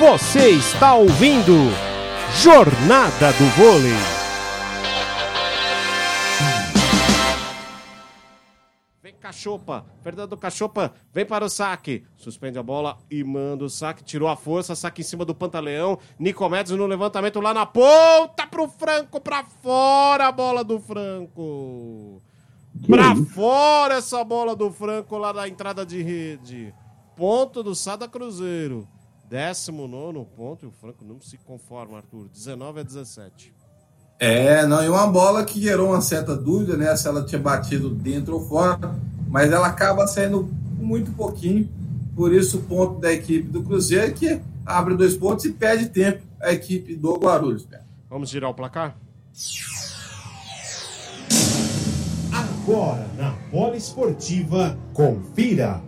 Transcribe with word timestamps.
Você 0.00 0.52
está 0.52 0.94
ouvindo 0.94 1.52
Jornada 2.42 3.32
do 3.34 3.44
Vôlei. 3.54 3.92
Vem 9.02 9.12
Cachopa, 9.12 9.84
Fernando 10.02 10.38
Cachopa, 10.38 10.94
vem 11.12 11.26
para 11.26 11.44
o 11.44 11.50
saque. 11.50 12.02
Suspende 12.16 12.58
a 12.58 12.62
bola 12.62 12.96
e 13.10 13.22
manda 13.22 13.62
o 13.62 13.68
saque. 13.68 14.02
Tirou 14.02 14.30
a 14.30 14.36
força, 14.36 14.74
saque 14.74 15.02
em 15.02 15.04
cima 15.04 15.26
do 15.26 15.34
Pantaleão. 15.34 15.98
Nicomedes 16.18 16.72
no 16.72 16.86
levantamento 16.86 17.38
lá 17.38 17.52
na 17.52 17.66
ponta 17.66 18.46
pro 18.46 18.70
Franco, 18.70 19.20
pra 19.20 19.44
fora 19.44 20.28
a 20.28 20.32
bola 20.32 20.64
do 20.64 20.80
Franco. 20.80 22.22
Pra 22.86 23.14
fora 23.34 23.96
essa 23.96 24.24
bola 24.24 24.56
do 24.56 24.72
Franco 24.72 25.18
lá 25.18 25.30
na 25.34 25.46
entrada 25.46 25.84
de 25.84 26.00
rede. 26.00 26.74
Ponto 27.14 27.62
do 27.62 27.74
Sada 27.74 28.08
Cruzeiro. 28.08 28.88
19 29.30 30.26
ponto 30.36 30.64
e 30.64 30.68
o 30.68 30.72
Franco 30.72 31.04
não 31.04 31.20
se 31.20 31.38
conforma, 31.38 31.98
Arthur. 31.98 32.28
19 32.34 32.80
a 32.80 32.82
17. 32.82 33.54
É, 34.18 34.66
não, 34.66 34.84
e 34.84 34.88
uma 34.88 35.06
bola 35.06 35.44
que 35.44 35.62
gerou 35.62 35.90
uma 35.90 36.00
certa 36.00 36.36
dúvida, 36.36 36.76
né? 36.76 36.94
Se 36.96 37.06
ela 37.06 37.24
tinha 37.24 37.40
batido 37.40 37.90
dentro 37.90 38.34
ou 38.34 38.40
fora, 38.46 38.98
mas 39.28 39.52
ela 39.52 39.68
acaba 39.68 40.06
saindo 40.08 40.50
muito 40.76 41.12
pouquinho. 41.12 41.68
Por 42.16 42.34
isso, 42.34 42.58
o 42.58 42.62
ponto 42.62 42.98
da 42.98 43.12
equipe 43.12 43.48
do 43.48 43.62
Cruzeiro 43.62 44.12
que 44.12 44.40
abre 44.66 44.96
dois 44.96 45.16
pontos 45.16 45.44
e 45.44 45.52
perde 45.52 45.88
tempo 45.88 46.22
a 46.40 46.52
equipe 46.52 46.96
do 46.96 47.14
Guarulhos. 47.14 47.68
Vamos 48.10 48.30
girar 48.30 48.50
o 48.50 48.54
placar? 48.54 48.96
Agora, 52.32 53.06
na 53.16 53.30
bola 53.52 53.76
esportiva, 53.76 54.76
confira 54.92 55.80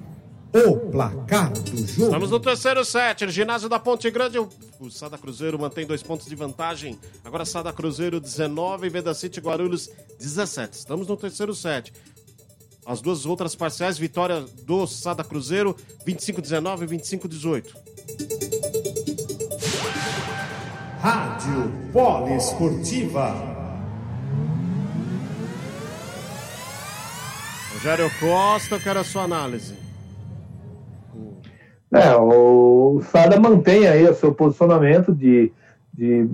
o 0.55 0.77
placar 0.91 1.50
do 1.50 1.86
jogo. 1.86 2.05
Estamos 2.05 2.31
no 2.31 2.39
terceiro 2.39 2.84
set, 2.84 3.28
ginásio 3.31 3.69
da 3.69 3.78
Ponte 3.78 4.11
Grande. 4.11 4.39
O 4.39 4.91
Sada 4.91 5.17
Cruzeiro 5.17 5.58
mantém 5.58 5.86
dois 5.86 6.03
pontos 6.03 6.27
de 6.27 6.34
vantagem. 6.34 6.98
Agora 7.25 7.45
Sada 7.45 7.72
Cruzeiro 7.72 8.20
19, 8.20 8.89
Veda 8.91 9.14
City 9.14 9.41
Guarulhos 9.41 9.89
17. 10.19 10.75
Estamos 10.75 11.06
no 11.08 11.17
terceiro 11.17 11.55
set. 11.55 11.92
As 12.84 13.00
duas 13.00 13.25
outras 13.25 13.55
parciais, 13.55 13.97
vitória 13.97 14.45
do 14.64 14.86
Sada 14.86 15.25
Cruzeiro 15.25 15.75
25-19 16.06 16.83
e 16.83 16.86
25-18. 16.98 17.64
Rádio 21.00 21.73
Poliesportiva. 21.92 23.53
Rogério 27.75 28.11
Costa, 28.20 28.77
eu 28.77 28.80
quero 28.80 29.00
a 29.00 29.05
sua 29.05 29.23
análise. 29.23 29.81
É, 31.92 32.16
o 32.16 33.02
Sada 33.02 33.38
mantém 33.38 33.86
aí 33.86 34.08
o 34.08 34.14
seu 34.14 34.34
posicionamento 34.34 35.14
de, 35.14 35.52
de 35.92 36.28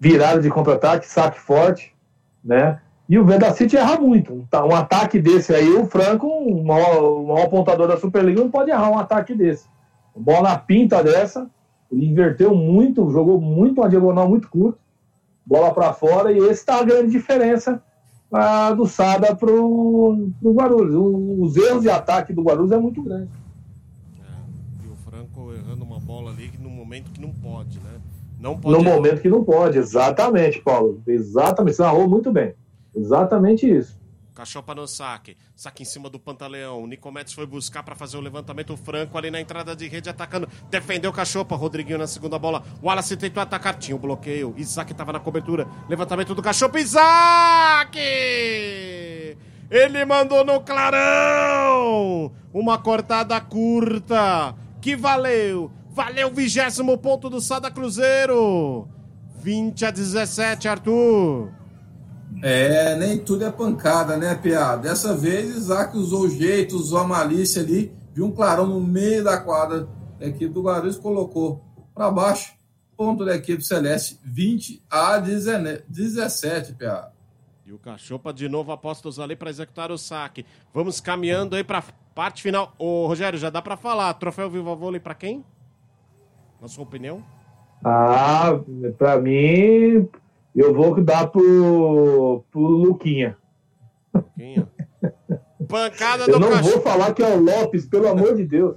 virada 0.00 0.40
de 0.40 0.48
contra-ataque, 0.48 1.06
saque 1.06 1.38
forte, 1.38 1.94
né? 2.42 2.80
E 3.08 3.18
o 3.18 3.24
Veda 3.24 3.52
City 3.52 3.76
erra 3.76 4.00
muito. 4.00 4.32
Um, 4.32 4.46
um 4.68 4.74
ataque 4.74 5.18
desse 5.18 5.54
aí, 5.54 5.70
o 5.74 5.84
Franco, 5.84 6.26
o 6.26 6.64
maior, 6.64 7.02
o 7.02 7.26
maior 7.26 7.44
apontador 7.44 7.86
da 7.86 7.98
Superliga, 7.98 8.40
não 8.40 8.50
pode 8.50 8.70
errar 8.70 8.90
um 8.90 8.98
ataque 8.98 9.34
desse. 9.34 9.66
Bola 10.16 10.56
pinta 10.56 11.04
dessa, 11.04 11.46
ele 11.90 12.06
inverteu 12.06 12.54
muito, 12.54 13.10
jogou 13.10 13.38
muito 13.38 13.82
uma 13.82 13.90
diagonal 13.90 14.26
muito 14.26 14.48
curta, 14.48 14.78
bola 15.44 15.74
para 15.74 15.92
fora, 15.92 16.32
e 16.32 16.38
esse 16.38 16.64
tá 16.64 16.80
a 16.80 16.84
grande 16.84 17.10
diferença 17.10 17.82
ah, 18.32 18.72
do 18.72 18.86
Sada 18.86 19.36
pro, 19.36 20.30
pro 20.40 20.54
Guarulhos. 20.54 20.94
O, 20.94 21.42
os 21.42 21.56
erros 21.56 21.82
de 21.82 21.90
ataque 21.90 22.32
do 22.32 22.42
Guarulhos 22.42 22.72
é 22.72 22.78
muito 22.78 23.02
grande. 23.02 23.28
Franco 25.22 25.52
errando 25.52 25.84
uma 25.84 26.00
bola 26.00 26.32
ali 26.32 26.50
no 26.58 26.68
momento 26.68 27.12
que 27.12 27.20
não 27.20 27.32
pode, 27.32 27.78
né? 27.78 28.00
Não 28.40 28.58
pode 28.58 28.76
no 28.76 28.82
errar. 28.82 28.96
momento 28.96 29.22
que 29.22 29.28
não 29.28 29.44
pode, 29.44 29.78
exatamente, 29.78 30.60
Paulo. 30.60 31.00
Exatamente, 31.06 31.76
você 31.76 31.82
narrou 31.82 32.08
muito 32.08 32.32
bem. 32.32 32.54
Exatamente 32.94 33.70
isso. 33.70 34.00
Cachopa 34.34 34.74
no 34.74 34.88
saque. 34.88 35.36
Saque 35.54 35.82
em 35.82 35.86
cima 35.86 36.10
do 36.10 36.18
Pantaleão. 36.18 36.82
O 36.82 36.86
Nicomedes 36.86 37.34
foi 37.34 37.46
buscar 37.46 37.82
para 37.82 37.94
fazer 37.94 38.16
o 38.16 38.20
levantamento 38.20 38.76
franco 38.76 39.16
ali 39.16 39.30
na 39.30 39.40
entrada 39.40 39.76
de 39.76 39.86
rede, 39.86 40.08
atacando. 40.08 40.48
Defendeu 40.70 41.10
o 41.10 41.14
Cachopa. 41.14 41.54
Rodriguinho 41.54 41.98
na 41.98 42.06
segunda 42.06 42.38
bola. 42.38 42.64
O 42.82 42.86
Wallace 42.86 43.16
tentou 43.16 43.42
atacar. 43.42 43.78
Tinha 43.78 43.94
o 43.94 43.98
bloqueio. 43.98 44.54
Isaac 44.56 44.90
estava 44.90 45.12
na 45.12 45.20
cobertura. 45.20 45.68
Levantamento 45.88 46.34
do 46.34 46.42
Cachopa. 46.42 46.80
Isaac! 46.80 47.98
Ele 49.70 50.04
mandou 50.04 50.44
no 50.44 50.60
clarão! 50.62 52.32
Uma 52.52 52.78
cortada 52.78 53.38
curta. 53.40 54.54
Que 54.82 54.96
valeu! 54.96 55.70
Valeu 55.90 56.26
o 56.26 56.34
vigésimo 56.34 56.98
ponto 56.98 57.30
do 57.30 57.40
Sada 57.40 57.70
Cruzeiro! 57.70 58.88
20 59.40 59.84
a 59.84 59.90
17, 59.92 60.66
Arthur. 60.66 61.52
É, 62.42 62.96
nem 62.96 63.16
tudo 63.16 63.44
é 63.44 63.52
pancada, 63.52 64.16
né, 64.16 64.34
Pia? 64.34 64.74
Dessa 64.74 65.14
vez, 65.14 65.54
Isaac 65.54 65.96
usou 65.96 66.22
o 66.22 66.28
jeito, 66.28 66.74
usou 66.74 66.98
a 66.98 67.06
malícia 67.06 67.62
ali, 67.62 67.94
viu 68.12 68.26
um 68.26 68.32
clarão 68.32 68.66
no 68.66 68.80
meio 68.80 69.22
da 69.22 69.38
quadra 69.38 69.86
da 70.18 70.26
equipe 70.26 70.52
do 70.52 70.62
Guarulhos, 70.62 70.98
colocou 70.98 71.62
para 71.94 72.10
baixo, 72.10 72.52
ponto 72.96 73.24
da 73.24 73.36
equipe 73.36 73.62
Celeste, 73.62 74.18
20 74.24 74.82
a 74.90 75.16
17, 75.18 76.72
Pia. 76.72 77.04
E 77.64 77.72
o 77.72 77.78
Cachopa 77.78 78.32
de 78.32 78.48
novo 78.48 78.72
apostos 78.72 79.20
ali 79.20 79.36
para 79.36 79.48
executar 79.48 79.92
o 79.92 79.96
saque. 79.96 80.44
Vamos 80.74 81.00
caminhando 81.00 81.54
aí 81.54 81.62
para 81.62 81.84
parte 82.14 82.42
final. 82.42 82.72
Ô, 82.78 83.06
Rogério, 83.06 83.38
já 83.38 83.50
dá 83.50 83.60
para 83.62 83.76
falar. 83.76 84.12
Troféu 84.14 84.50
Viva 84.50 84.74
Vôlei 84.74 85.00
para 85.00 85.14
quem? 85.14 85.44
Na 86.60 86.68
sua 86.68 86.84
opinião? 86.84 87.22
Ah, 87.84 88.60
para 88.96 89.20
mim, 89.20 90.08
eu 90.54 90.72
vou 90.74 91.02
dar 91.02 91.26
pro, 91.26 92.44
pro 92.50 92.60
Luquinha. 92.60 93.36
Luquinha. 94.14 94.68
Pancada 95.68 96.24
Eu 96.24 96.34
do 96.34 96.38
não 96.38 96.50
Cachopa. 96.50 96.70
vou 96.70 96.80
falar 96.82 97.14
que 97.14 97.22
é 97.22 97.34
o 97.34 97.40
Lopes, 97.40 97.86
pelo 97.86 98.08
amor 98.08 98.36
de 98.36 98.44
Deus. 98.44 98.76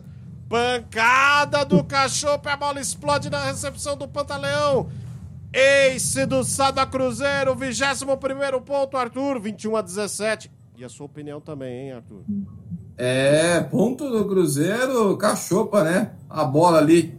Pancada 0.49 1.65
do 1.65 1.83
Cachopa. 1.83 2.51
A 2.51 2.57
bola 2.57 2.79
explode 2.79 3.29
na 3.29 3.43
recepção 3.43 3.97
do 3.97 4.07
Pantaleão. 4.07 4.89
Ace 5.53 6.25
do 6.25 6.43
Sada 6.43 6.85
Cruzeiro. 6.85 7.53
21 7.55 8.61
ponto, 8.61 8.97
Arthur. 8.97 9.39
21 9.39 9.75
a 9.75 9.81
17. 9.81 10.51
E 10.77 10.83
a 10.83 10.89
sua 10.89 11.05
opinião 11.05 11.39
também, 11.39 11.87
hein, 11.87 11.91
Arthur? 11.93 12.23
É, 12.97 13.59
ponto 13.59 14.09
do 14.09 14.25
Cruzeiro, 14.25 15.17
cachopa, 15.17 15.83
né? 15.83 16.11
A 16.29 16.43
bola 16.45 16.77
ali, 16.77 17.13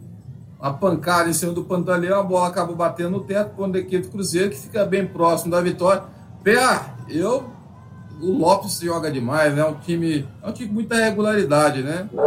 a 0.59 0.71
pancada 0.71 1.29
em 1.29 1.33
cima 1.33 1.53
do 1.53 1.63
Pantaleão, 1.63 2.19
a 2.19 2.23
bola 2.23 2.47
acaba 2.47 2.73
batendo 2.73 3.11
no 3.11 3.19
teto, 3.21 3.51
ponto 3.55 3.73
da 3.73 3.79
equipe 3.79 4.07
do 4.07 4.11
Cruzeiro, 4.11 4.49
que 4.49 4.57
fica 4.57 4.83
bem 4.85 5.05
próximo 5.05 5.51
da 5.51 5.61
vitória. 5.61 6.03
PA, 6.43 6.95
eu. 7.09 7.55
O 8.19 8.31
Lopes 8.31 8.79
joga 8.79 9.11
demais, 9.11 9.53
né? 9.53 9.61
É 9.61 9.65
um 9.65 9.75
time. 9.75 10.27
É 10.41 10.49
um 10.49 10.51
time 10.51 10.69
com 10.69 10.73
muita 10.73 10.95
regularidade, 10.95 11.83
né? 11.83 12.09
É, 12.11 12.17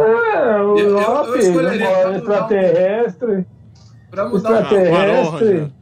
o 0.61 0.77
Eu- 0.77 0.77
eu- 0.77 0.99
eu 1.01 1.13
Lopes, 1.13 1.45
escolheria 1.45 1.89
uma 1.89 1.97
pra 1.99 2.07
mudar 2.07 2.11
um- 2.11 2.17
extraterrestre. 2.17 3.47
Pra 4.09 4.29
mudar, 4.29 4.61
Extraterrestre. 4.61 5.73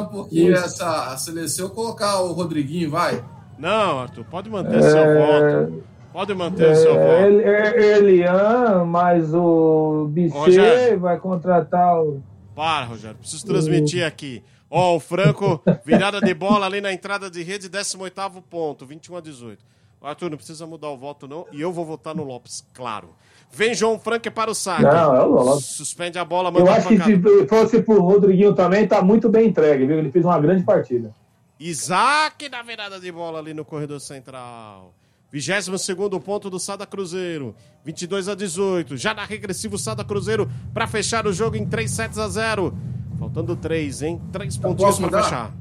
Um 0.00 0.06
pouquinho 0.06 0.52
Isso. 0.54 0.64
essa 0.64 1.12
a 1.12 1.16
seleção, 1.16 1.68
colocar 1.68 2.20
o 2.20 2.32
Rodriguinho, 2.32 2.88
vai. 2.90 3.22
Não, 3.58 4.00
Arthur, 4.00 4.24
pode 4.30 4.48
manter 4.48 4.80
seu 4.82 4.92
voto. 5.04 5.82
Pode 6.16 6.34
manter 6.34 6.72
o 6.72 6.76
seu 6.76 6.94
voto. 6.94 7.40
É, 7.44 7.76
é, 7.76 7.98
Elian, 7.98 8.86
mas 8.86 9.34
o. 9.34 10.08
Bichê 10.08 10.96
vai 10.96 11.18
contratar 11.18 12.00
o. 12.00 12.22
Para, 12.54 12.86
Rogério, 12.86 13.18
preciso 13.18 13.44
transmitir 13.44 14.02
aqui. 14.02 14.42
Ó, 14.70 14.96
o 14.96 14.98
Franco, 14.98 15.62
virada 15.84 16.18
de 16.18 16.32
bola 16.32 16.64
ali 16.64 16.80
na 16.80 16.90
entrada 16.90 17.28
de 17.28 17.42
rede, 17.42 17.68
18º 17.68 18.42
ponto, 18.48 18.86
21 18.86 19.16
a 19.16 19.20
18. 19.20 19.62
Arthur, 20.00 20.30
não 20.30 20.38
precisa 20.38 20.66
mudar 20.66 20.88
o 20.88 20.96
voto 20.96 21.28
não, 21.28 21.44
e 21.52 21.60
eu 21.60 21.70
vou 21.70 21.84
votar 21.84 22.14
no 22.14 22.24
Lopes, 22.24 22.66
claro. 22.72 23.10
Vem 23.52 23.74
João 23.74 23.98
Franco 23.98 24.30
para 24.30 24.50
o 24.50 24.54
saque. 24.54 24.84
Não, 24.84 25.14
é 25.14 25.22
o 25.22 25.28
Lopes. 25.28 25.66
Suspende 25.66 26.18
a 26.18 26.24
bola, 26.24 26.48
Eu 26.48 26.52
manda 26.52 26.70
a 26.70 26.76
acho 26.76 26.88
que 26.88 26.96
se 26.96 27.46
fosse 27.46 27.82
pro 27.82 28.00
Rodriguinho 28.00 28.54
também, 28.54 28.88
tá 28.88 29.02
muito 29.02 29.28
bem 29.28 29.48
entregue, 29.48 29.84
viu? 29.84 29.98
Ele 29.98 30.10
fez 30.10 30.24
uma 30.24 30.40
grande 30.40 30.62
partida. 30.62 31.14
Isaac 31.60 32.48
na 32.48 32.62
virada 32.62 32.98
de 32.98 33.12
bola 33.12 33.38
ali 33.38 33.52
no 33.52 33.66
corredor 33.66 34.00
central. 34.00 34.94
22 35.40 36.22
ponto 36.24 36.48
do 36.48 36.58
Sada 36.58 36.86
Cruzeiro. 36.86 37.54
22 37.84 38.28
a 38.28 38.34
18. 38.34 38.96
Já 38.96 39.12
na 39.12 39.24
regressiva, 39.24 39.74
o 39.74 39.78
Sada 39.78 40.02
Cruzeiro 40.02 40.48
para 40.72 40.86
fechar 40.86 41.26
o 41.26 41.32
jogo 41.32 41.56
em 41.56 41.66
3 41.66 41.90
sets 41.90 42.18
a 42.18 42.26
0. 42.28 42.72
Faltando 43.18 43.54
3, 43.54 44.02
hein? 44.02 44.20
3 44.32 44.56
pontinhos 44.56 44.98
para 44.98 45.22
fechar. 45.22 45.54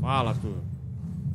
Fala, 0.00 0.30
Arthur. 0.30 0.54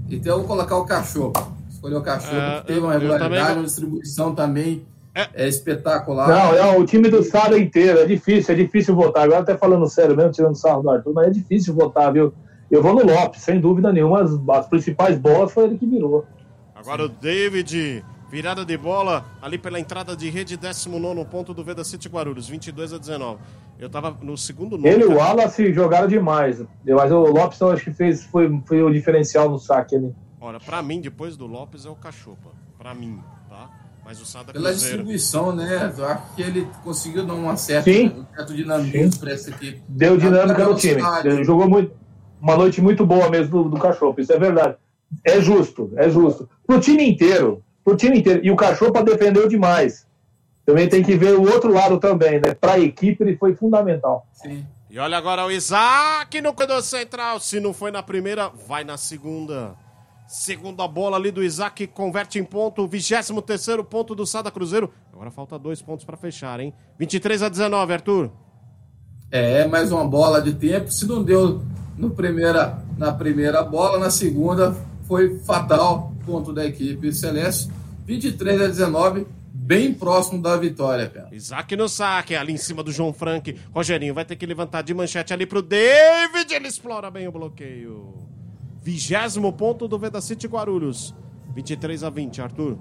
Então 0.09 0.33
eu 0.33 0.39
vou 0.39 0.47
colocar 0.47 0.77
o 0.77 0.85
cachorro. 0.85 1.33
Escolher 1.69 1.95
o 1.95 2.01
cachorro, 2.01 2.37
É, 2.37 2.61
que 2.61 2.67
tem 2.67 2.79
uma 2.79 2.93
regularidade, 2.93 3.35
também- 3.35 3.57
uma 3.57 3.63
distribuição 3.65 4.33
também 4.33 4.85
É. 5.13 5.27
é, 5.33 5.47
espetacular. 5.47 6.27
Não, 6.29 6.53
é 6.55 6.77
o 6.77 6.85
time 6.85 7.09
do 7.09 7.21
Sada 7.21 7.57
inteiro. 7.59 7.99
É 7.99 8.05
difícil, 8.05 8.53
é 8.53 8.57
difícil 8.57 8.95
votar. 8.95 9.23
Agora 9.25 9.41
até 9.41 9.57
falando 9.57 9.87
sério 9.89 10.15
mesmo, 10.15 10.31
tirando 10.31 10.55
sarro 10.55 10.81
do 10.83 10.89
Arthur, 10.89 11.13
mas 11.13 11.27
é 11.27 11.31
difícil 11.31 11.73
votar, 11.73 12.11
viu? 12.13 12.33
Eu 12.71 12.81
vou 12.81 12.93
no 12.95 13.05
Lopes, 13.05 13.41
sem 13.41 13.59
dúvida 13.59 13.91
nenhuma. 13.91 14.21
As, 14.21 14.31
as 14.49 14.67
principais 14.67 15.17
bolas 15.19 15.51
foi 15.51 15.65
ele 15.65 15.77
que 15.77 15.85
virou. 15.85 16.25
Agora 16.83 17.05
o 17.05 17.07
David 17.07 18.03
Virada 18.29 18.65
de 18.65 18.75
bola 18.77 19.25
ali 19.41 19.57
pela 19.57 19.79
entrada 19.79 20.17
de 20.17 20.29
rede, 20.29 20.57
19 20.57 21.23
ponto 21.25 21.53
do 21.53 21.63
Veda 21.63 21.83
City 21.83 22.09
Guarulhos, 22.09 22.49
22 22.49 22.91
a 22.91 22.97
19. 22.97 23.39
Eu 23.79 23.89
tava 23.89 24.17
no 24.21 24.35
segundo 24.35 24.75
nome. 24.75 24.89
Ele 24.89 25.03
e 25.03 25.05
o. 25.05 25.15
Wallace 25.17 25.71
jogaram 25.71 26.07
demais. 26.07 26.61
Mas 26.83 27.11
o 27.11 27.19
Lopes 27.19 27.59
eu 27.61 27.71
acho 27.71 27.83
que 27.85 27.91
fez, 27.91 28.25
foi, 28.25 28.61
foi 28.65 28.81
o 28.81 28.91
diferencial 28.91 29.49
no 29.49 29.59
saque 29.59 29.95
ali. 29.95 30.13
Olha, 30.41 30.59
pra 30.59 30.81
mim, 30.81 30.99
depois 30.99 31.37
do 31.37 31.45
Lopes 31.45 31.85
é 31.85 31.89
o 31.89 31.95
Cachopa. 31.95 32.49
Pra 32.77 32.93
mim, 32.93 33.19
tá? 33.47 33.69
Mas 34.03 34.19
o 34.19 34.25
Sada 34.25 34.51
Pela 34.51 34.69
Cruzeiro. 34.69 34.97
distribuição, 34.97 35.55
né? 35.55 35.93
Eu 35.97 36.05
acho 36.05 36.35
que 36.35 36.41
ele 36.41 36.67
conseguiu 36.83 37.25
dar 37.25 37.35
uma 37.35 37.55
certa, 37.55 37.89
Sim. 37.89 38.07
um 38.07 38.35
certo 38.35 38.53
dinamismo 38.53 39.19
para 39.21 39.31
essa 39.31 39.51
equipe. 39.51 39.81
Deu 39.87 40.17
dinâmica 40.17 40.57
Na 40.57 40.69
no 40.69 40.75
time. 40.75 41.01
Ele 41.23 41.43
jogou 41.43 41.69
muito, 41.69 41.95
uma 42.41 42.57
noite 42.57 42.81
muito 42.81 43.05
boa 43.05 43.29
mesmo 43.29 43.63
do, 43.63 43.69
do 43.69 43.79
Cachorro, 43.79 44.15
isso 44.17 44.33
é 44.33 44.39
verdade. 44.39 44.75
É 45.23 45.41
justo, 45.41 45.91
é 45.95 46.09
justo. 46.09 46.49
Pro 46.65 46.79
time 46.79 47.09
inteiro, 47.09 47.63
pro 47.83 47.95
time 47.95 48.19
inteiro. 48.19 48.41
E 48.43 48.51
o 48.51 48.55
Cachorro 48.55 49.03
defendeu 49.03 49.47
demais. 49.47 50.05
Também 50.65 50.87
tem 50.87 51.03
que 51.03 51.15
ver 51.15 51.35
o 51.35 51.41
outro 51.41 51.71
lado 51.71 51.99
também, 51.99 52.39
né? 52.39 52.53
Pra 52.53 52.79
equipe 52.79 53.23
ele 53.23 53.35
foi 53.35 53.53
fundamental. 53.55 54.25
Sim. 54.33 54.65
E 54.89 54.97
olha 54.97 55.17
agora 55.17 55.45
o 55.45 55.51
Isaac 55.51 56.39
no 56.39 56.53
corredor 56.53 56.81
central. 56.81 57.39
Se 57.39 57.59
não 57.59 57.73
foi 57.73 57.91
na 57.91 58.01
primeira, 58.01 58.49
vai 58.67 58.83
na 58.83 58.95
segunda. 58.95 59.75
Segunda 60.27 60.87
bola 60.87 61.17
ali 61.17 61.31
do 61.31 61.43
Isaac, 61.43 61.85
converte 61.87 62.39
em 62.39 62.43
ponto. 62.43 62.87
23 62.87 63.31
ponto 63.89 64.15
do 64.15 64.25
Sada 64.25 64.49
Cruzeiro. 64.49 64.93
Agora 65.11 65.29
falta 65.29 65.59
dois 65.59 65.81
pontos 65.81 66.05
pra 66.05 66.15
fechar, 66.15 66.59
hein? 66.59 66.73
23 66.97 67.43
a 67.43 67.49
19, 67.49 67.93
Arthur. 67.93 68.31
É, 69.29 69.67
mais 69.67 69.91
uma 69.91 70.05
bola 70.05 70.41
de 70.41 70.53
tempo. 70.53 70.91
Se 70.91 71.05
não 71.05 71.23
deu 71.23 71.61
no 71.97 72.11
primeira, 72.11 72.79
na 72.97 73.11
primeira 73.11 73.63
bola, 73.63 73.99
na 73.99 74.09
segunda 74.09 74.75
foi 75.13 75.37
fatal. 75.37 76.11
Ponto 76.25 76.51
da 76.51 76.65
equipe 76.65 77.13
Celeste. 77.13 77.69
23 78.03 78.61
a 78.61 78.67
19, 78.67 79.27
bem 79.53 79.93
próximo 79.93 80.41
da 80.41 80.57
vitória, 80.57 81.07
cara. 81.07 81.29
Isaac 81.31 81.75
no 81.75 81.87
saque, 81.87 82.35
ali 82.35 82.51
em 82.51 82.57
cima 82.57 82.81
do 82.81 82.91
João 82.91 83.13
Frank. 83.13 83.55
Rogerinho 83.71 84.13
vai 84.13 84.25
ter 84.25 84.35
que 84.35 84.45
levantar 84.45 84.81
de 84.81 84.91
manchete 84.91 85.31
ali 85.31 85.45
pro 85.45 85.61
David. 85.61 86.51
Ele 86.51 86.67
explora 86.67 87.11
bem 87.11 87.27
o 87.27 87.31
bloqueio. 87.31 88.27
Vigésimo 88.81 89.53
ponto 89.53 89.87
do 89.87 89.99
Veda 89.99 90.19
City 90.19 90.47
Guarulhos. 90.47 91.13
23 91.53 92.03
a 92.03 92.09
20, 92.09 92.41
Arthur. 92.41 92.77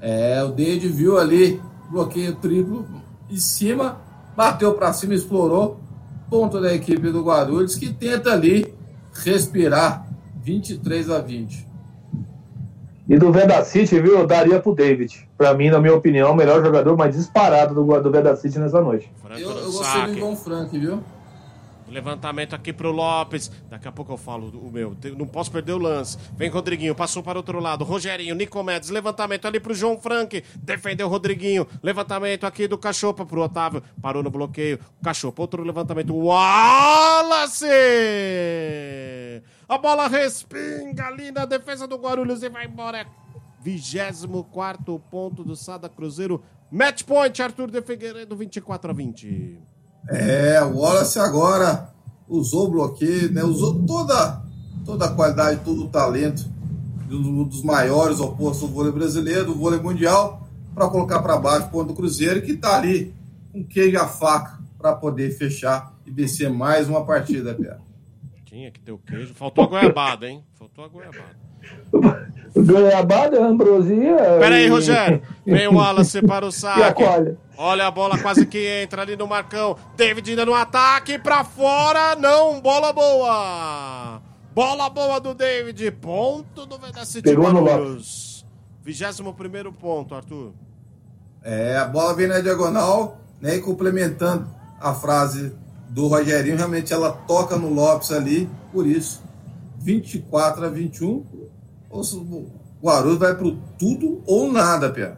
É, 0.00 0.42
o 0.42 0.48
David 0.48 0.88
viu 0.88 1.18
ali, 1.18 1.62
bloqueio 1.88 2.34
triplo 2.34 2.84
em 3.30 3.36
cima, 3.36 4.00
bateu 4.36 4.74
para 4.74 4.92
cima, 4.92 5.14
explorou. 5.14 5.80
Ponto 6.28 6.60
da 6.60 6.74
equipe 6.74 7.10
do 7.10 7.22
Guarulhos 7.22 7.76
que 7.76 7.92
tenta 7.92 8.32
ali 8.32 8.74
respirar 9.14 10.07
23 10.48 11.10
a 11.10 11.20
20. 11.20 11.68
E 13.06 13.18
do 13.18 13.30
Veda 13.30 13.62
City, 13.64 14.00
viu? 14.00 14.18
Eu 14.18 14.26
daria 14.26 14.60
pro 14.60 14.74
David. 14.74 15.28
Pra 15.36 15.52
mim, 15.52 15.68
na 15.68 15.78
minha 15.78 15.94
opinião, 15.94 16.32
o 16.32 16.34
melhor 16.34 16.62
jogador 16.62 16.96
mais 16.96 17.14
disparado 17.14 17.74
do, 17.74 18.00
do 18.00 18.10
Veda 18.10 18.34
City 18.34 18.58
nessa 18.58 18.80
noite. 18.80 19.12
Eu, 19.38 19.50
eu 19.50 19.72
gostei 19.72 20.02
do. 20.06 20.18
Ivan 20.18 20.36
Frank, 20.36 20.78
viu? 20.78 21.00
Levantamento 21.90 22.54
aqui 22.54 22.72
pro 22.72 22.90
Lopes. 22.90 23.50
Daqui 23.68 23.88
a 23.88 23.92
pouco 23.92 24.12
eu 24.12 24.16
falo 24.16 24.48
o 24.48 24.70
meu. 24.70 24.96
Não 25.16 25.26
posso 25.26 25.50
perder 25.50 25.72
o 25.72 25.78
lance. 25.78 26.18
Vem 26.36 26.48
Rodriguinho, 26.48 26.94
passou 26.94 27.22
para 27.22 27.38
outro 27.38 27.60
lado. 27.60 27.84
Rogerinho, 27.84 28.34
Nicomedes. 28.34 28.90
Levantamento 28.90 29.46
ali 29.46 29.58
pro 29.60 29.74
João 29.74 29.98
Frank. 29.98 30.42
Defendeu 30.56 31.08
Rodriguinho. 31.08 31.66
Levantamento 31.82 32.44
aqui 32.44 32.68
do 32.68 32.78
Cachopa 32.78 33.24
pro 33.24 33.42
Otávio. 33.42 33.82
Parou 34.00 34.22
no 34.22 34.30
bloqueio. 34.30 34.78
Cachopa, 35.02 35.42
outro 35.42 35.62
levantamento. 35.62 36.14
Wallace! 36.14 37.66
A 39.68 39.76
bola 39.76 40.08
respinga 40.08 41.06
ali 41.06 41.30
na 41.30 41.44
defesa 41.44 41.86
do 41.86 41.96
Guarulhos 41.96 42.42
e 42.42 42.48
vai 42.48 42.66
embora. 42.66 43.06
24 43.60 44.98
ponto 45.10 45.44
do 45.44 45.54
Sada 45.56 45.88
Cruzeiro. 45.88 46.42
Match 46.70 47.02
point, 47.02 47.42
Arthur 47.42 47.70
de 47.70 47.82
Figueiredo, 47.82 48.36
24 48.36 48.90
a 48.90 48.94
20. 48.94 49.58
É, 50.08 50.62
o 50.62 50.78
Wallace 50.78 51.18
agora 51.18 51.92
usou 52.28 52.66
o 52.66 52.70
bloqueio, 52.70 53.32
né? 53.32 53.44
Usou 53.44 53.82
toda, 53.84 54.42
toda 54.84 55.06
a 55.06 55.12
qualidade, 55.12 55.60
todo 55.64 55.84
o 55.84 55.88
talento 55.88 56.48
de 57.08 57.14
um 57.14 57.44
dos 57.44 57.62
maiores 57.62 58.20
opostos 58.20 58.68
do 58.68 58.74
vôlei 58.74 58.92
brasileiro, 58.92 59.46
do 59.46 59.54
vôlei 59.54 59.80
mundial, 59.80 60.46
para 60.74 60.88
colocar 60.88 61.22
para 61.22 61.38
baixo 61.38 61.66
o 61.66 61.70
ponto 61.70 61.88
do 61.88 61.94
Cruzeiro, 61.94 62.42
que 62.42 62.52
está 62.52 62.76
ali 62.76 63.14
com 63.52 63.64
queijo 63.64 63.98
a 63.98 64.06
faca 64.06 64.58
para 64.78 64.94
poder 64.94 65.30
fechar 65.30 65.94
e 66.06 66.10
vencer 66.10 66.50
mais 66.50 66.88
uma 66.88 67.04
partida, 67.04 67.54
Pé. 67.54 67.76
Tinha 68.44 68.70
que 68.70 68.80
ter 68.80 68.92
o 68.92 68.98
queijo. 68.98 69.34
Faltou 69.34 69.64
a 69.64 69.66
goiabada, 69.66 70.28
hein? 70.28 70.44
Faltou 70.54 70.84
a 70.84 70.88
goiabada. 70.88 71.36
Goiabada, 72.64 73.44
ambrosia. 73.44 74.16
Pera 74.38 74.56
aí, 74.56 74.66
e- 74.66 74.68
Rogério. 74.68 75.22
Vem 75.44 75.68
o 75.68 75.74
Wallace 75.76 76.20
para 76.22 76.46
o 76.46 76.50
saque. 76.52 77.02
Olha 77.56 77.86
a 77.86 77.90
bola 77.90 78.18
quase 78.18 78.46
que 78.46 78.66
entra 78.82 79.02
ali 79.02 79.16
no 79.16 79.26
Marcão. 79.26 79.76
David 79.96 80.30
ainda 80.30 80.46
no 80.46 80.54
ataque 80.54 81.18
pra 81.18 81.44
fora. 81.44 82.14
Não, 82.16 82.60
bola 82.60 82.92
boa. 82.92 84.20
Bola 84.54 84.88
boa 84.88 85.20
do 85.20 85.34
David. 85.34 85.90
Ponto 85.92 86.66
do 86.66 86.78
Pegou 87.22 87.52
no 87.52 87.64
Guarulhos. 87.64 88.46
21 88.84 89.72
ponto, 89.72 90.14
Arthur. 90.14 90.52
É, 91.42 91.76
a 91.76 91.84
bola 91.84 92.14
vem 92.14 92.26
na 92.26 92.40
diagonal, 92.40 93.18
né? 93.40 93.56
E 93.56 93.60
complementando 93.60 94.48
a 94.80 94.94
frase 94.94 95.52
do 95.88 96.06
Rogerinho, 96.06 96.56
realmente 96.56 96.92
ela 96.92 97.10
toca 97.12 97.56
no 97.56 97.72
Lopes 97.72 98.12
ali, 98.12 98.48
por 98.72 98.86
isso, 98.86 99.22
24 99.78 100.64
a 100.64 100.68
21. 100.68 101.24
O 101.90 102.02
Guarulhos 102.82 103.18
vai 103.18 103.34
pro 103.34 103.56
tudo 103.78 104.22
ou 104.26 104.52
nada, 104.52 104.90
Pé. 104.90 105.16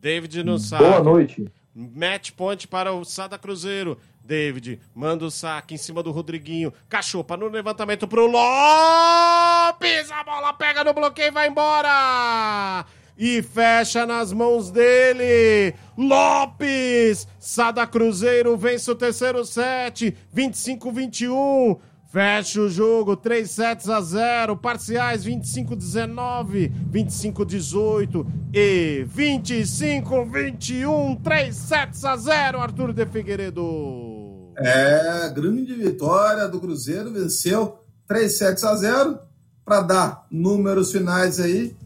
David 0.00 0.44
no 0.44 0.58
saque. 0.58 0.84
Boa 0.84 1.02
noite. 1.02 1.50
Match 1.74 2.32
point 2.32 2.68
para 2.68 2.92
o 2.92 3.04
Sada 3.04 3.38
Cruzeiro. 3.38 3.98
David 4.22 4.80
manda 4.94 5.24
o 5.24 5.30
saque 5.30 5.74
em 5.74 5.78
cima 5.78 6.02
do 6.02 6.10
Rodriguinho. 6.10 6.72
Cachopa 6.88 7.36
no 7.36 7.48
levantamento 7.48 8.06
pro 8.06 8.26
Lopes. 8.26 10.10
A 10.10 10.22
bola 10.24 10.52
pega 10.52 10.84
no 10.84 10.94
bloqueio 10.94 11.28
e 11.28 11.30
vai 11.30 11.48
embora. 11.48 12.86
E 13.18 13.42
fecha 13.42 14.06
nas 14.06 14.32
mãos 14.32 14.70
dele. 14.70 15.74
Lopes. 15.96 17.26
Sada 17.38 17.86
Cruzeiro 17.86 18.56
vence 18.56 18.90
o 18.90 18.94
terceiro 18.94 19.44
set. 19.44 20.16
25-21. 20.34 21.78
Fecha 22.14 22.60
o 22.60 22.70
jogo, 22.70 23.16
3 23.16 23.50
sets 23.50 23.88
a 23.88 24.00
0, 24.00 24.56
parciais 24.56 25.26
25-19, 25.26 26.70
25-18 26.88 28.24
e 28.54 29.04
25-21, 29.12 31.20
3 31.20 31.56
sets 31.56 32.04
a 32.04 32.16
0, 32.16 32.60
Arthur 32.60 32.92
de 32.92 33.04
Figueiredo. 33.04 34.52
É, 34.56 35.28
grande 35.30 35.74
vitória 35.74 36.46
do 36.46 36.60
Cruzeiro, 36.60 37.12
venceu 37.12 37.80
3 38.06 38.38
sets 38.38 38.62
a 38.62 38.76
0 38.76 39.18
para 39.64 39.80
dar 39.80 40.24
números 40.30 40.92
finais 40.92 41.40
aí 41.40 41.76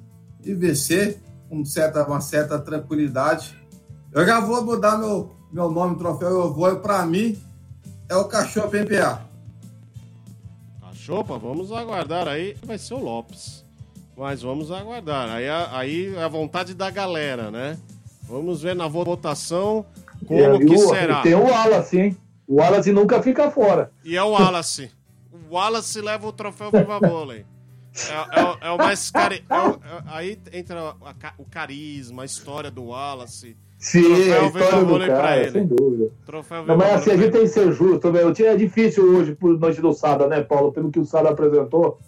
e 0.44 0.52
vencer 0.52 1.22
com 1.48 1.64
certa, 1.64 2.06
uma 2.06 2.20
certa 2.20 2.58
tranquilidade. 2.58 3.58
Eu 4.12 4.26
já 4.26 4.40
vou 4.40 4.62
mudar 4.62 4.98
meu, 4.98 5.34
meu 5.50 5.70
nome, 5.70 5.96
troféu 5.96 6.28
eu 6.28 6.52
vou, 6.52 6.76
para 6.80 7.06
mim 7.06 7.42
é 8.10 8.16
o 8.16 8.26
Cachorro 8.26 8.68
PMPA. 8.68 9.26
Cachopa, 11.08 11.38
vamos 11.38 11.72
aguardar 11.72 12.28
aí, 12.28 12.54
vai 12.62 12.76
ser 12.76 12.92
o 12.92 12.98
Lopes. 12.98 13.64
Mas 14.14 14.42
vamos 14.42 14.70
aguardar, 14.70 15.30
aí, 15.30 15.48
a- 15.48 15.78
aí 15.78 16.14
é 16.14 16.22
a 16.22 16.28
vontade 16.28 16.74
da 16.74 16.90
galera, 16.90 17.50
né? 17.50 17.78
Vamos 18.24 18.60
ver 18.60 18.76
na 18.76 18.86
votação 18.86 19.86
como 20.26 20.38
É, 20.38 20.58
que 20.58 20.74
o- 20.74 20.88
será. 20.90 21.22
Tem 21.22 21.34
o 21.34 21.44
Wallace, 21.44 21.98
hein? 21.98 22.16
O 22.46 22.56
Wallace 22.56 22.92
nunca 22.92 23.22
fica 23.22 23.50
fora. 23.50 23.90
E 24.04 24.18
é 24.18 24.22
o 24.22 24.32
Wallace. 24.32 24.90
O 25.32 25.54
Wallace 25.54 25.98
leva 26.02 26.26
o 26.26 26.32
troféu 26.32 26.70
Viva 26.70 26.98
Vôlei. 27.00 27.46
É, 27.96 28.40
é 28.40 28.44
o- 28.44 28.58
é 28.60 28.70
o 28.72 28.76
mais 28.76 29.10
cari... 29.10 29.42
é 29.48 29.54
é- 29.54 30.02
aí 30.08 30.38
entra 30.52 30.94
o 31.38 31.44
carisma, 31.46 32.22
a 32.22 32.26
história 32.26 32.70
do 32.70 32.84
Wallace. 32.88 33.56
Sim, 33.78 34.02
Troféu 34.02 34.42
a 34.42 34.46
história 34.48 34.84
do 34.84 35.06
cara, 35.06 35.36
ele. 35.38 35.50
sem 35.52 35.66
dúvida. 35.66 36.10
Troféu 36.26 36.66
Não, 36.66 36.76
mas 36.76 36.94
assim, 36.94 37.10
a 37.12 37.16
gente 37.16 37.30
tem 37.30 37.42
que 37.42 37.48
ser 37.48 37.72
justo, 37.72 38.12
meu. 38.12 38.30
É 38.36 38.56
difícil 38.56 39.04
hoje, 39.16 39.34
por 39.36 39.56
noite 39.58 39.80
do 39.80 39.92
Sada, 39.92 40.26
né, 40.26 40.42
Paulo? 40.42 40.72
Pelo 40.72 40.90
que 40.90 40.98
o 40.98 41.04
Sada 41.04 41.30
apresentou. 41.30 41.98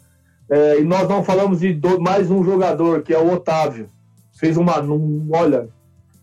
É, 0.48 0.80
e 0.80 0.84
nós 0.84 1.08
não 1.08 1.22
falamos 1.22 1.60
de 1.60 1.72
do- 1.72 2.00
mais 2.00 2.28
um 2.28 2.42
jogador, 2.42 3.02
que 3.02 3.14
é 3.14 3.18
o 3.18 3.32
Otávio. 3.32 3.88
Fez 4.32 4.56
uma, 4.56 4.80
um, 4.82 5.28
olha, 5.32 5.68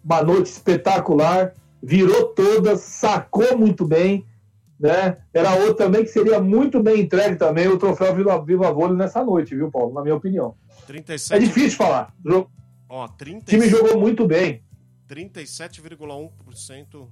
uma 0.04 0.22
noite 0.22 0.48
espetacular, 0.48 1.54
virou 1.82 2.26
todas, 2.26 2.82
sacou 2.82 3.58
muito 3.58 3.86
bem, 3.86 4.26
né? 4.78 5.18
Era 5.34 5.54
outro 5.56 5.76
também 5.76 6.04
que 6.04 6.10
seria 6.10 6.42
muito 6.42 6.84
bem 6.84 7.02
entregue 7.02 7.38
também 7.38 7.70
o 7.70 7.78
troféu 7.78 8.14
Viva, 8.14 8.38
Viva 8.44 8.70
Vôlei 8.72 8.98
nessa 8.98 9.24
noite, 9.24 9.56
viu, 9.56 9.72
Paulo? 9.72 9.94
Na 9.94 10.02
minha 10.02 10.16
opinião. 10.16 10.56
37, 10.86 11.34
É 11.34 11.40
difícil 11.46 11.78
falar. 11.78 12.14
O 12.26 12.30
jo- 12.30 12.48
Ó, 12.90 13.06
o 13.06 13.10
30, 13.10 13.46
time 13.46 13.68
jogou 13.70 13.98
muito 13.98 14.26
bem. 14.28 14.62
37,1%. 15.10 17.08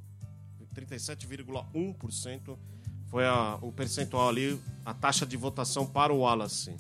37,1% 0.76 2.58
foi 3.06 3.26
a, 3.26 3.58
o 3.62 3.72
percentual 3.72 4.28
ali, 4.30 4.60
a 4.84 4.94
taxa 4.94 5.26
de 5.26 5.38
votação 5.38 5.86
para 5.86 6.12
o 6.12 6.20
Wallace. 6.20 6.76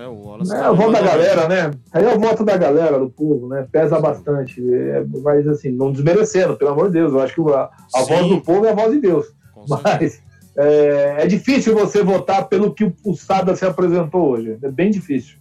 É, 0.00 0.06
o 0.06 0.14
Wallace. 0.14 0.54
É 0.54 0.70
o 0.70 0.74
voto 0.74 0.92
da 0.92 1.02
galera, 1.02 1.48
né? 1.48 1.70
Aí 1.92 2.04
é 2.04 2.14
o 2.14 2.18
voto 2.18 2.42
da 2.42 2.56
galera, 2.56 2.98
do 2.98 3.10
povo, 3.10 3.48
né? 3.48 3.68
Pesa 3.70 4.00
bastante. 4.00 4.62
É, 4.74 5.04
mas 5.22 5.46
assim, 5.46 5.70
não 5.70 5.92
desmerecendo, 5.92 6.56
pelo 6.56 6.70
amor 6.70 6.86
de 6.86 6.94
Deus. 6.94 7.12
Eu 7.12 7.20
acho 7.20 7.34
que 7.34 7.52
a, 7.52 7.70
a 7.94 8.02
voz 8.04 8.28
do 8.28 8.40
povo 8.40 8.64
é 8.64 8.70
a 8.70 8.74
voz 8.74 8.90
de 8.92 9.00
Deus. 9.00 9.26
Mas 9.68 10.22
é, 10.56 11.22
é, 11.22 11.26
difícil 11.26 11.74
você 11.74 12.02
votar 12.02 12.48
pelo 12.48 12.72
que 12.72 12.90
o 13.04 13.14
Sada 13.14 13.54
se 13.54 13.66
apresentou 13.66 14.30
hoje. 14.30 14.58
É 14.62 14.70
bem 14.70 14.90
difícil. 14.90 15.36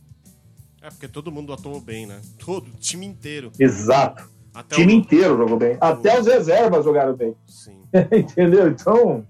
É 0.81 0.89
porque 0.89 1.07
todo 1.07 1.31
mundo 1.31 1.53
atuou 1.53 1.79
bem, 1.79 2.05
né? 2.05 2.19
Todo, 2.37 2.67
o 2.67 2.77
time 2.77 3.05
inteiro. 3.05 3.51
Exato. 3.57 4.29
Até 4.57 4.75
o 4.75 4.79
time 4.79 4.93
o... 4.93 4.95
inteiro 4.95 5.37
jogou 5.37 5.55
bem. 5.55 5.77
Até 5.79 6.19
os 6.19 6.25
reservas 6.25 6.83
jogaram 6.83 7.15
bem. 7.15 7.35
Sim. 7.45 7.77
Entendeu? 8.11 8.67
Então. 8.69 9.23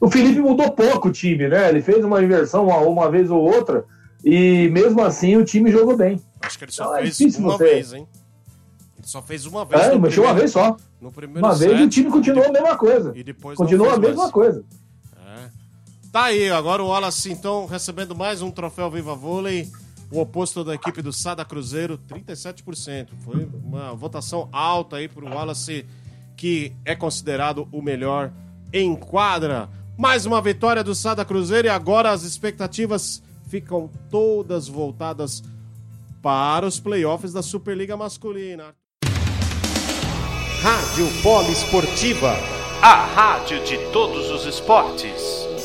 O 0.00 0.08
Felipe 0.08 0.40
mudou 0.40 0.70
pouco 0.70 1.08
o 1.08 1.12
time, 1.12 1.48
né? 1.48 1.68
Ele 1.68 1.82
fez 1.82 2.04
uma 2.04 2.22
inversão 2.22 2.66
uma, 2.66 2.76
uma 2.78 3.10
vez 3.10 3.30
ou 3.32 3.42
outra. 3.42 3.84
E 4.24 4.68
mesmo 4.68 5.02
assim 5.02 5.36
o 5.36 5.44
time 5.44 5.72
jogou 5.72 5.96
bem. 5.96 6.20
Acho 6.40 6.56
que 6.56 6.64
ele 6.66 6.72
só 6.72 6.84
então, 6.84 7.12
fez 7.12 7.34
é 7.34 7.38
uma 7.40 7.52
você... 7.56 7.64
vez, 7.64 7.92
hein? 7.94 8.08
Ele 8.96 9.06
só 9.08 9.20
fez 9.22 9.44
uma 9.44 9.64
vez. 9.64 9.82
É, 9.82 9.98
mexeu 9.98 10.22
uma 10.22 10.34
vez 10.34 10.52
só. 10.52 10.76
No 11.00 11.10
primeiro 11.10 11.44
uma 11.44 11.56
set, 11.56 11.68
vez 11.68 11.80
e 11.80 11.84
o 11.84 11.88
time 11.88 12.10
continuou 12.10 12.46
a 12.46 12.52
mesma 12.52 12.76
coisa. 12.76 13.12
E 13.16 13.24
depois 13.24 13.58
continuou 13.58 13.90
a 13.90 13.98
mesma 13.98 14.22
mais. 14.22 14.30
coisa. 14.30 14.64
É. 15.16 15.48
Tá 16.12 16.24
aí, 16.24 16.48
agora 16.48 16.80
o 16.80 16.88
Wallace 16.88 17.32
então 17.32 17.66
recebendo 17.66 18.14
mais 18.14 18.40
um 18.40 18.52
troféu 18.52 18.88
Viva 18.88 19.16
Vôlei. 19.16 19.68
O 20.10 20.20
oposto 20.20 20.62
da 20.62 20.74
equipe 20.74 21.02
do 21.02 21.12
Sada 21.12 21.44
Cruzeiro, 21.44 21.98
37%. 21.98 23.08
Foi 23.24 23.48
uma 23.64 23.92
votação 23.94 24.48
alta 24.52 24.96
aí 24.96 25.08
pro 25.08 25.26
Wallace, 25.26 25.84
que 26.36 26.72
é 26.84 26.94
considerado 26.94 27.68
o 27.72 27.82
melhor 27.82 28.32
em 28.72 28.94
quadra. 28.94 29.68
Mais 29.98 30.26
uma 30.26 30.40
vitória 30.40 30.84
do 30.84 30.94
Sada 30.94 31.24
Cruzeiro 31.24 31.66
e 31.66 31.70
agora 31.70 32.10
as 32.10 32.22
expectativas 32.22 33.22
ficam 33.48 33.90
todas 34.10 34.68
voltadas 34.68 35.42
para 36.22 36.66
os 36.66 36.78
playoffs 36.78 37.32
da 37.32 37.42
Superliga 37.42 37.96
Masculina. 37.96 38.74
Rádio 40.62 41.06
Polo 41.22 41.50
Esportiva, 41.50 42.34
a 42.82 43.04
rádio 43.06 43.62
de 43.64 43.78
todos 43.92 44.30
os 44.30 44.44
esportes. 44.46 45.55